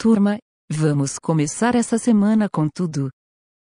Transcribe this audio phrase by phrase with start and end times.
[0.00, 0.38] Turma,
[0.70, 3.10] vamos começar essa semana com tudo.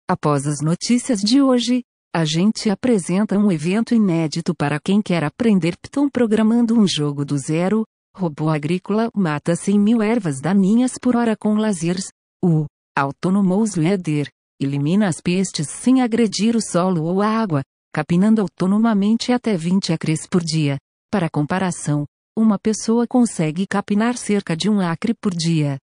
[0.05, 1.81] Após as notícias de hoje,
[2.13, 7.37] a gente apresenta um evento inédito para quem quer aprender Python programando um jogo do
[7.37, 7.85] zero.
[8.13, 12.09] Robô agrícola mata 100 mil ervas daninhas por hora com lasers.
[12.43, 12.65] O
[12.97, 14.27] Autonomous Leader
[14.61, 17.61] elimina as pestes sem agredir o solo ou a água,
[17.93, 20.75] capinando autonomamente até 20 acres por dia.
[21.09, 22.04] Para comparação,
[22.38, 25.77] uma pessoa consegue capinar cerca de um acre por dia.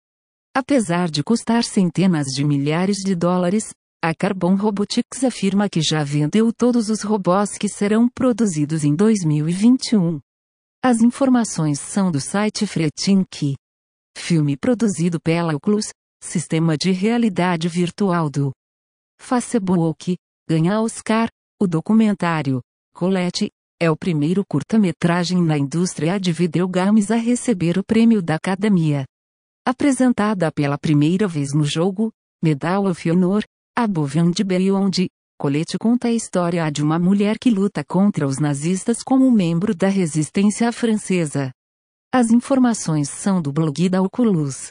[0.55, 3.73] Apesar de custar centenas de milhares de dólares,
[4.03, 10.19] a Carbon Robotics afirma que já vendeu todos os robôs que serão produzidos em 2021.
[10.83, 13.55] As informações são do site Fretink.
[14.19, 15.87] Filme produzido pela Oculus,
[16.21, 18.51] sistema de realidade virtual do
[19.21, 20.17] Facebook,
[20.49, 21.29] ganha Oscar,
[21.63, 22.61] o documentário
[22.93, 29.05] Colette é o primeiro curta-metragem na indústria de videogames a receber o prêmio da Academia.
[29.67, 32.11] Apresentada pela primeira vez no jogo,
[32.43, 33.45] Medal of Honor,
[33.77, 39.03] Above and Beyond, Colette conta a história de uma mulher que luta contra os nazistas
[39.03, 41.53] como membro da resistência francesa.
[42.13, 44.69] As informações são do blog da Oculus.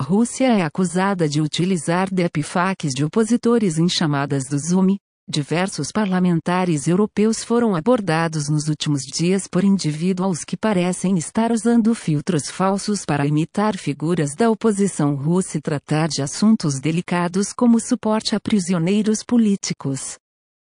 [0.00, 4.96] Rússia é acusada de utilizar deepfakes de opositores em chamadas do Zoom,
[5.30, 12.48] Diversos parlamentares europeus foram abordados nos últimos dias por indivíduos que parecem estar usando filtros
[12.48, 18.40] falsos para imitar figuras da oposição russa e tratar de assuntos delicados como suporte a
[18.40, 20.16] prisioneiros políticos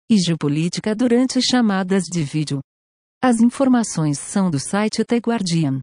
[0.07, 2.61] e geopolítica durante chamadas de vídeo.
[3.23, 5.79] As informações são do site The Guardian.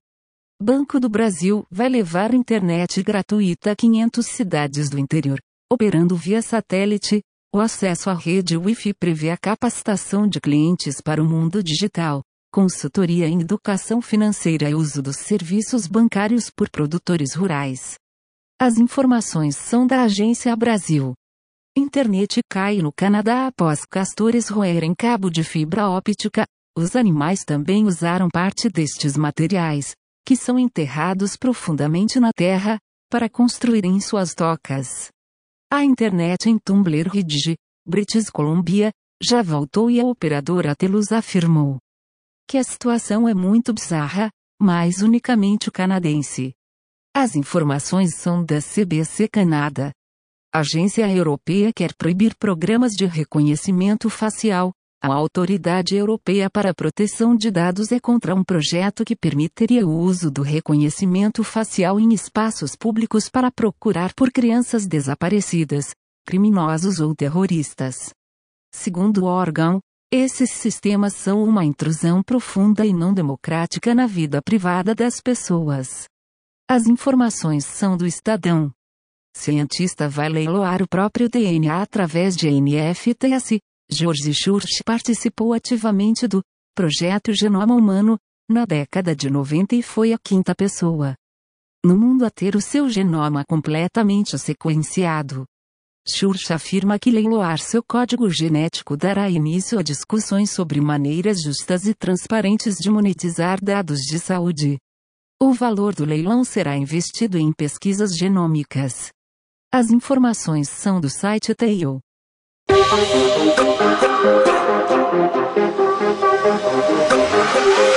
[0.62, 5.40] Banco do Brasil vai levar internet gratuita a 500 cidades do interior,
[5.72, 7.20] operando via satélite,
[7.52, 13.26] o acesso à rede Wi-Fi prevê a capacitação de clientes para o mundo digital, consultoria
[13.26, 17.96] em educação financeira e uso dos serviços bancários por produtores rurais.
[18.60, 21.14] As informações são da Agência Brasil.
[21.76, 26.44] Internet cai no Canadá após castores roerem cabo de fibra óptica.
[26.76, 29.94] Os animais também usaram parte destes materiais,
[30.24, 32.78] que são enterrados profundamente na terra,
[33.10, 35.10] para construírem suas tocas.
[35.72, 38.90] A internet em Tumblr Ridge, British Columbia,
[39.22, 41.78] já voltou e a operadora Telus afirmou
[42.48, 46.52] que a situação é muito bizarra, mas unicamente canadense.
[47.14, 49.92] As informações são da CBC Canadá.
[50.52, 54.72] Agência europeia quer proibir programas de reconhecimento facial,
[55.02, 59.96] a Autoridade Europeia para a Proteção de Dados é contra um projeto que permitiria o
[59.96, 65.94] uso do reconhecimento facial em espaços públicos para procurar por crianças desaparecidas,
[66.26, 68.10] criminosos ou terroristas.
[68.74, 69.80] Segundo o órgão,
[70.12, 76.04] esses sistemas são uma intrusão profunda e não democrática na vida privada das pessoas.
[76.68, 78.70] As informações são do Estadão.
[79.34, 83.60] Cientista vai leiloar o próprio DNA através de NFTs,
[83.92, 86.42] George Church participou ativamente do
[86.74, 88.18] Projeto Genoma Humano,
[88.48, 91.16] na década de 90 e foi a quinta pessoa
[91.84, 95.46] no mundo a ter o seu genoma completamente sequenciado.
[96.06, 101.94] Church afirma que leiloar seu código genético dará início a discussões sobre maneiras justas e
[101.94, 104.78] transparentes de monetizar dados de saúde.
[105.40, 109.10] O valor do leilão será investido em pesquisas genômicas.
[109.72, 112.00] As informações são do site Tail.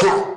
[0.06, 0.32] Huh.